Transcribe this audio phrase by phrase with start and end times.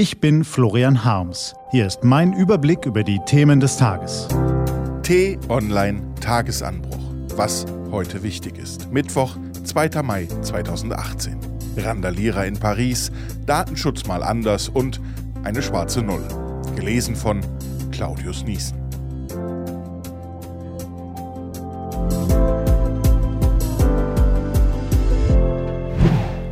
[0.00, 1.54] Ich bin Florian Harms.
[1.72, 4.28] Hier ist mein Überblick über die Themen des Tages.
[5.02, 7.12] T-Online Tagesanbruch.
[7.36, 8.90] Was heute wichtig ist.
[8.90, 10.02] Mittwoch, 2.
[10.02, 11.38] Mai 2018.
[11.76, 13.12] Randalierer in Paris,
[13.44, 15.02] Datenschutz mal anders und
[15.44, 16.26] eine schwarze Null.
[16.76, 17.42] Gelesen von
[17.92, 18.78] Claudius Niesen.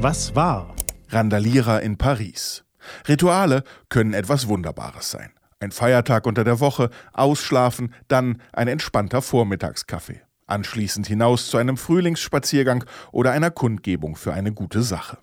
[0.00, 0.74] Was war?
[1.10, 2.63] Randalierer in Paris.
[3.08, 5.32] Rituale können etwas Wunderbares sein.
[5.60, 10.20] Ein Feiertag unter der Woche, ausschlafen, dann ein entspannter Vormittagskaffee.
[10.46, 15.18] Anschließend hinaus zu einem Frühlingsspaziergang oder einer Kundgebung für eine gute Sache.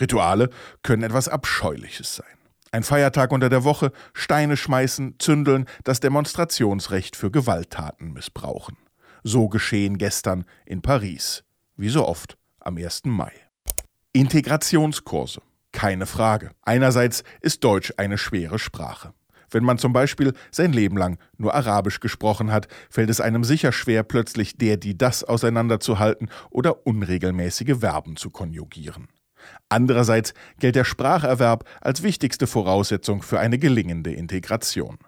[0.00, 0.50] Rituale
[0.82, 2.26] können etwas Abscheuliches sein.
[2.72, 8.76] Ein Feiertag unter der Woche, Steine schmeißen, zündeln, das Demonstrationsrecht für Gewalttaten missbrauchen.
[9.24, 11.42] So geschehen gestern in Paris.
[11.76, 13.06] Wie so oft am 1.
[13.06, 13.32] Mai.
[14.12, 15.40] Integrationskurse.
[15.80, 16.50] Keine Frage.
[16.60, 19.14] Einerseits ist Deutsch eine schwere Sprache.
[19.50, 23.72] Wenn man zum Beispiel sein Leben lang nur Arabisch gesprochen hat, fällt es einem sicher
[23.72, 29.08] schwer, plötzlich der, die das auseinanderzuhalten oder unregelmäßige Verben zu konjugieren.
[29.70, 34.98] Andererseits gilt der Spracherwerb als wichtigste Voraussetzung für eine gelingende Integration.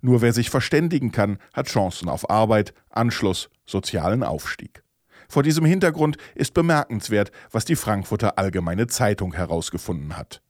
[0.00, 4.84] Nur wer sich verständigen kann, hat Chancen auf Arbeit, Anschluss, sozialen Aufstieg.
[5.30, 10.42] Vor diesem Hintergrund ist bemerkenswert, was die Frankfurter Allgemeine Zeitung herausgefunden hat.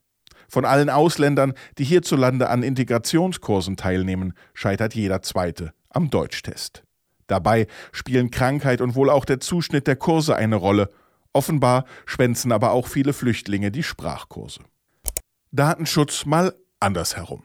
[0.48, 6.82] Von allen Ausländern, die hierzulande an Integrationskursen teilnehmen, scheitert jeder zweite am Deutschtest.
[7.26, 10.88] Dabei spielen Krankheit und wohl auch der Zuschnitt der Kurse eine Rolle.
[11.34, 14.60] Offenbar schwänzen aber auch viele Flüchtlinge die Sprachkurse.
[15.52, 17.44] Datenschutz mal andersherum.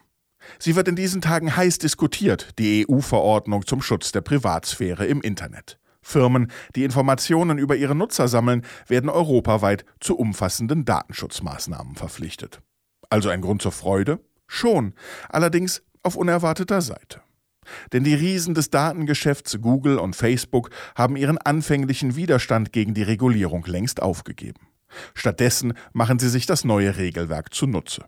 [0.58, 5.78] Sie wird in diesen Tagen heiß diskutiert, die EU-Verordnung zum Schutz der Privatsphäre im Internet.
[6.08, 12.62] Firmen, die Informationen über ihre Nutzer sammeln, werden europaweit zu umfassenden Datenschutzmaßnahmen verpflichtet.
[13.10, 14.20] Also ein Grund zur Freude?
[14.46, 14.94] Schon,
[15.30, 17.22] allerdings auf unerwarteter Seite.
[17.92, 23.66] Denn die Riesen des Datengeschäfts Google und Facebook haben ihren anfänglichen Widerstand gegen die Regulierung
[23.66, 24.68] längst aufgegeben.
[25.16, 28.06] Stattdessen machen sie sich das neue Regelwerk zunutze.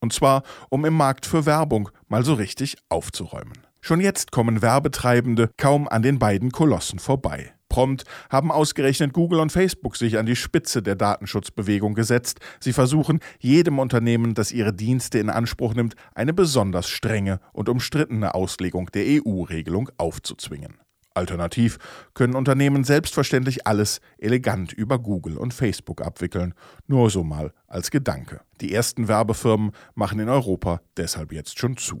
[0.00, 3.67] Und zwar, um im Markt für Werbung mal so richtig aufzuräumen.
[3.80, 7.52] Schon jetzt kommen Werbetreibende kaum an den beiden Kolossen vorbei.
[7.68, 12.40] Prompt haben ausgerechnet Google und Facebook sich an die Spitze der Datenschutzbewegung gesetzt.
[12.60, 18.34] Sie versuchen, jedem Unternehmen, das ihre Dienste in Anspruch nimmt, eine besonders strenge und umstrittene
[18.34, 20.78] Auslegung der EU-Regelung aufzuzwingen.
[21.14, 21.78] Alternativ
[22.14, 26.54] können Unternehmen selbstverständlich alles elegant über Google und Facebook abwickeln,
[26.86, 28.40] nur so mal als Gedanke.
[28.60, 32.00] Die ersten Werbefirmen machen in Europa deshalb jetzt schon zu.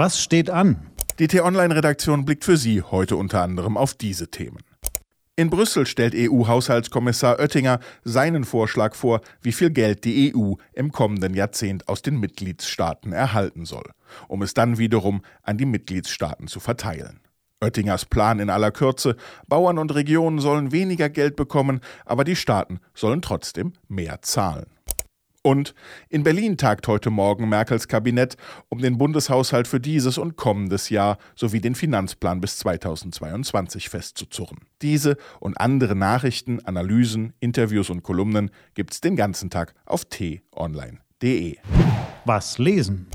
[0.00, 0.92] Was steht an?
[1.18, 4.62] Die T-Online-Redaktion blickt für Sie heute unter anderem auf diese Themen.
[5.34, 11.34] In Brüssel stellt EU-Haushaltskommissar Oettinger seinen Vorschlag vor, wie viel Geld die EU im kommenden
[11.34, 13.90] Jahrzehnt aus den Mitgliedstaaten erhalten soll,
[14.28, 17.18] um es dann wiederum an die Mitgliedstaaten zu verteilen.
[17.60, 19.16] Oettingers Plan in aller Kürze,
[19.48, 24.77] Bauern und Regionen sollen weniger Geld bekommen, aber die Staaten sollen trotzdem mehr zahlen.
[25.48, 25.74] Und
[26.10, 28.36] in Berlin tagt heute Morgen Merkels Kabinett,
[28.68, 34.58] um den Bundeshaushalt für dieses und kommendes Jahr sowie den Finanzplan bis 2022 festzuzurren.
[34.82, 41.56] Diese und andere Nachrichten, Analysen, Interviews und Kolumnen gibt's den ganzen Tag auf t-online.de.
[42.26, 43.06] Was lesen?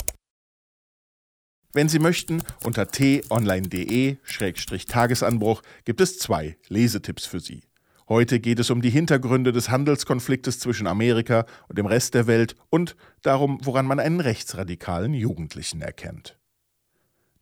[1.71, 7.61] Wenn Sie möchten, unter t-online.de-tagesanbruch gibt es zwei Lesetipps für Sie.
[8.09, 12.55] Heute geht es um die Hintergründe des Handelskonfliktes zwischen Amerika und dem Rest der Welt
[12.69, 16.37] und darum, woran man einen rechtsradikalen Jugendlichen erkennt.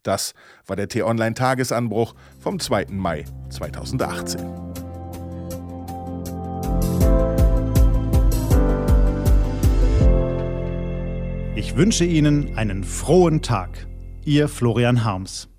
[0.02, 0.34] Das
[0.66, 2.86] war der T-Online-Tagesanbruch vom 2.
[2.90, 4.40] Mai 2018.
[11.54, 13.86] Ich wünsche Ihnen einen frohen Tag.
[14.24, 15.51] Ihr Florian Harms.